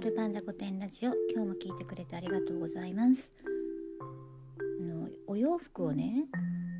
[0.00, 1.12] ルパンダ御殿ラジオ。
[1.30, 3.20] 今日も聞いてくれてありがとうございます。
[4.80, 6.24] あのお洋服をね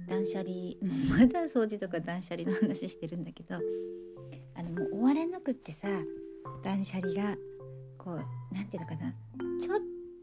[0.09, 0.49] 断捨離
[1.11, 3.57] まだ掃除とか断捨離の話してるんだけど
[4.55, 5.89] あのもう終わらなくってさ
[6.65, 7.37] 断捨離が
[7.99, 8.25] こう
[8.55, 9.15] 何て言うのかな
[9.61, 9.81] ちょっ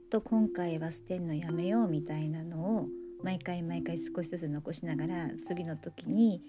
[0.09, 2.87] と今回は捨てんのやめようみたいなのを
[3.21, 6.41] 毎回毎回少しずつ残しながら次の時に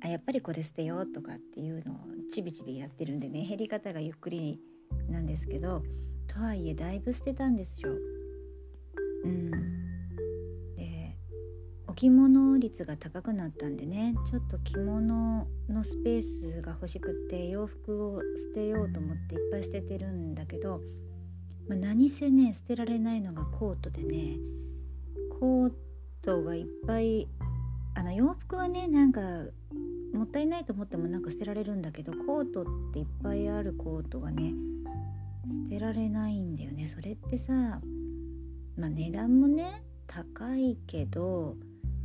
[0.00, 1.98] あやっぱりこれ捨てようとかっていうのを
[2.30, 4.60] ちびちびやってるんでね減り方がゆっくり
[5.08, 5.82] なんですけど
[6.32, 7.90] とはいえだいぶ捨てたんですよ。
[9.24, 9.50] うん、
[10.76, 11.16] で
[11.86, 20.80] お着物率が高くなったんでねちょっと着物のスペースが欲しくって洋服を捨てようと思っていっぱい捨ててるんだけど、
[21.68, 24.38] まあ、何せね捨てられないのがコートでね
[25.38, 25.72] コー
[26.22, 27.28] トがいっぱい
[27.94, 29.20] あの洋服はねなんか
[30.14, 34.54] もったいないと思ってもなんか捨てられるんだけどコートっていっぱいあるコートがね
[35.68, 36.88] 捨てられないんだよね。
[36.88, 37.80] それってさ
[38.76, 41.56] まあ値段もね高いけど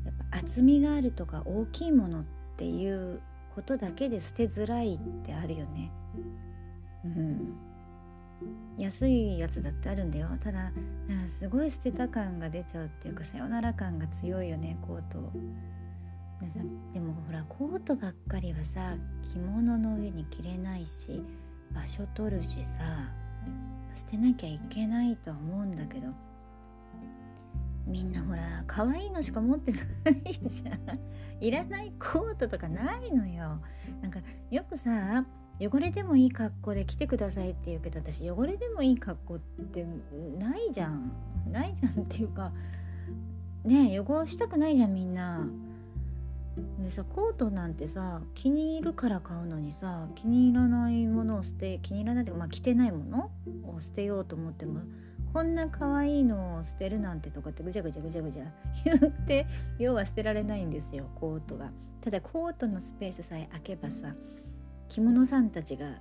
[0.05, 2.25] やっぱ厚みがあるとか大きいものっ
[2.57, 3.21] ていう
[3.55, 5.91] ことだけで捨てづらいってあるよね。
[7.05, 7.55] うん。
[8.77, 10.27] 安いやつだってあるんだよ。
[10.43, 10.71] ただ
[11.29, 15.31] すごい捨てた感が出ちゃうっていうかさよなら感が強いよねコート。
[16.93, 21.23] でもほらコートばっかりはさ着物の上に着れないし
[21.73, 23.09] 場所取るしさ
[23.93, 26.07] 捨てなきゃいけないとは思うんだけど
[27.88, 30.99] みんなほら可愛いのしか持ってないじゃん。
[31.39, 33.59] いらないコートとかないのよ。
[34.01, 35.25] なんかよくさ
[35.59, 39.85] 汚れてもいい格好で来てくださいって言うけど私汚れてもいい格好って
[40.39, 41.11] ないじゃん。
[41.51, 42.51] ないじゃんっていうか
[43.63, 45.47] ね汚したくないじゃんみんな。
[46.79, 53.31] でさコートなんてさ気に入るから買うのにさ気に入らないものを捨て気に入らないというかまあ着てないもの
[53.75, 54.81] を捨てようと思っても
[55.33, 58.45] こんな可愛いのを捨てるなんてとかってぐちゃぐちゃぐちゃぐちゃ
[58.85, 59.47] 言って
[59.79, 61.71] 要は捨てられないんですよコートが。
[61.99, 64.15] ただコートのスペースさえ空けばさ
[64.88, 65.95] 着物さんたちがいっ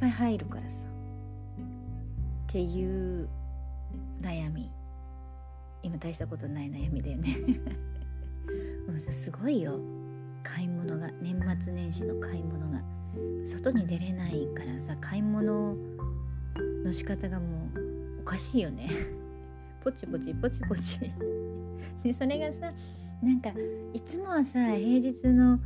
[0.00, 0.86] ぱい入るからさ。
[0.86, 3.28] っていう
[4.20, 4.72] 悩み。
[5.82, 7.36] 今大したことない悩みだよね。
[8.86, 9.78] もうさすごいよ。
[10.42, 12.80] 買い物が年末年始の買い物が。
[13.44, 15.74] 外に出れないからさ買い物
[16.84, 18.88] の仕方がもうおかしいよね。
[19.82, 21.00] ポチポチポチポチ。
[22.02, 22.72] でそれがさ
[23.22, 23.50] なんか
[23.92, 25.58] いつもはさ平日の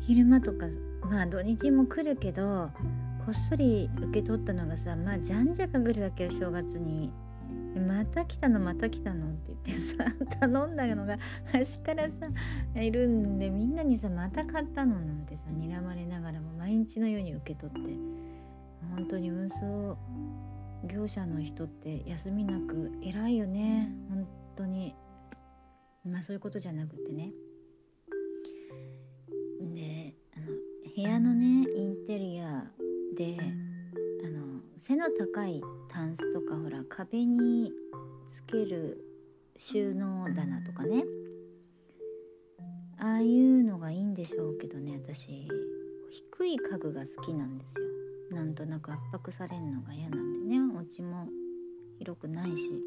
[0.00, 0.66] 昼間とか
[1.02, 2.70] まあ土日も来るけど
[3.24, 7.10] こっそり受け取ったのがさまあじゃんじゃか来るわけよ正月に。
[7.86, 10.04] また来たのまた来たのって言ってさ
[10.40, 11.18] 頼んだのが
[11.52, 12.28] 端からさ
[12.74, 17.92] いるんでみんなにさまた買ったのなんてさ睨まれながらも毎日のように受け取って
[18.94, 19.96] 本当に運送
[20.86, 23.92] 業者の人って休みなく偉いよね。
[24.08, 24.26] 本
[24.56, 24.94] 当に。
[26.04, 27.32] まあそういうことじゃなくてね。
[35.08, 37.72] の高いタンスとかほら壁に
[38.32, 39.04] つける
[39.56, 41.04] 収納棚とかね。
[43.00, 45.48] ああいうのがいいんでしょうけどね私。
[46.10, 48.36] 低い家具が好きなんですよ。
[48.36, 50.60] なんとなく圧迫されるのが嫌なんでね。
[50.76, 51.26] お家も
[51.98, 52.82] 広くないし。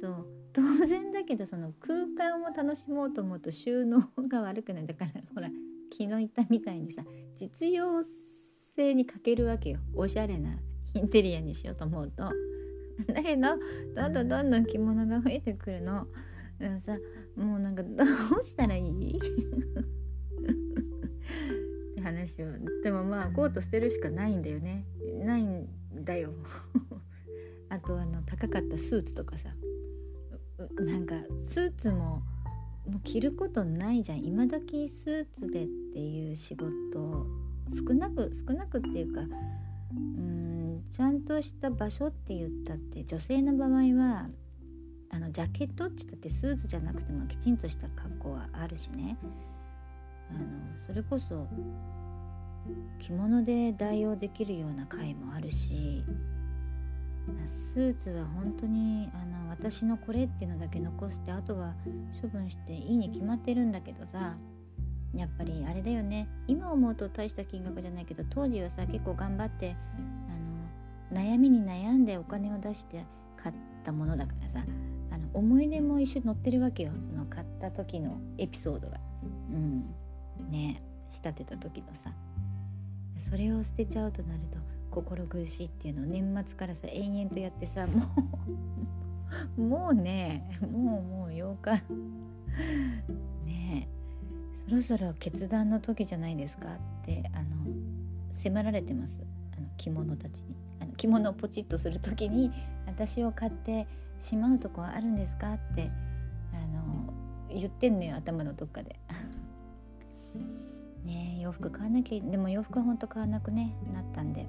[0.00, 5.48] と当然だけどその空間を楽しもうと思うと収納が悪くないだからほら
[5.92, 7.04] 昨日言ったみたいにさ
[7.36, 8.04] 実用
[8.74, 9.78] 性に欠けるわけよ。
[9.94, 10.58] おしゃれな
[10.94, 12.30] インテリアにしようと思うと。
[13.12, 13.42] だけど
[13.94, 14.28] どんどん。
[14.28, 16.06] どんどん着物が増えてくるの。
[16.86, 16.96] さ
[17.36, 18.04] もうなんかど
[18.40, 19.16] うしたらいい？
[19.18, 19.20] っ
[21.94, 22.52] て話を。
[22.82, 24.84] でもまあコート捨てるしかないんだよね。
[25.24, 25.66] ないん
[26.04, 26.32] だよ。
[27.68, 29.54] あとあの高かったスーツとかさ。
[30.78, 32.22] なんかスーツも
[32.86, 34.24] もう着ることないじゃん。
[34.24, 37.26] 今時スーツでっていう仕事
[37.70, 40.51] 少なく少なくっていうかうん
[40.90, 44.28] ちゃんとした場所って言ったって女性の場合は
[45.10, 49.16] あのジャケットって言ったってスーツじゃなくてもきちんとした格好はあるしね。
[50.30, 50.40] あの
[50.86, 51.46] それこそ
[52.98, 56.04] 着物で代用できるような回もあるし
[57.74, 61.74] スーツは本当にあの私のこれっていうのだけ残してあとは
[62.20, 64.36] 処分していいに決まってるんだけどさ
[65.14, 66.26] やっぱりあれだよね。
[66.46, 69.76] 今思うと大した金額じゃないけど当時はさ結構頑張って
[71.12, 73.04] 悩みに悩んでお金を出して
[73.36, 73.54] 買っ
[73.84, 74.66] たものだからさ
[75.10, 76.92] あの思い出も一緒に載ってるわけよ。
[77.00, 78.98] その買った時のエピソードが。
[79.50, 79.94] うん。
[80.50, 80.82] ね。
[81.10, 82.12] 仕立てた時のさ。
[83.18, 84.58] それを捨てちゃうとなると
[84.90, 88.10] 心苦しいっていうのを年末からさ延々とやってさ も
[89.56, 91.82] うもうねもうもう8日。
[93.44, 93.86] ね。
[93.86, 93.88] え
[94.68, 97.46] そろそろ決断の時じゃないですかってあの
[98.32, 99.18] 迫られてます。
[99.56, 100.61] あの着物たちに。
[101.02, 102.52] 着物をポチッとする時に
[102.86, 103.88] 私を買って
[104.20, 105.54] しまうとこはあるんですか？
[105.54, 105.90] って
[106.52, 107.12] あの
[107.48, 109.00] 言ってんのよ頭のどっかで。
[111.04, 114.46] ね洋服買わなきゃでも洋服はほんと買わなくねなったんで。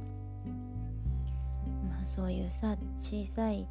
[1.90, 3.68] まあそういうさ小さい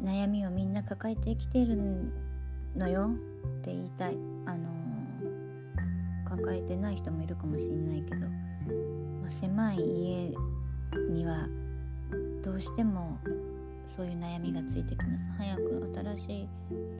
[0.00, 2.12] 悩みをみんな抱えて生きてる
[2.74, 3.12] のよ
[3.60, 4.16] って言いたい。
[4.46, 4.68] あの
[6.24, 8.32] 抱えてない人もいるかもしれないけど、ま
[9.28, 10.34] あ、狭い家
[11.10, 11.46] には
[12.52, 13.18] どうしても
[13.96, 15.10] そういう悩みがついてきます。
[15.38, 16.48] 早く新しい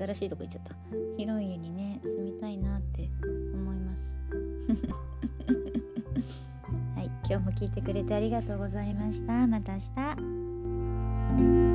[0.01, 0.75] 新しいとこ行っちゃった。
[1.19, 3.11] 広い家にね住みたいなって
[3.53, 4.19] 思います。
[6.97, 9.47] はい今日も聞いてくれてありがとうございました。
[9.47, 9.81] また明
[11.69, 11.72] 日。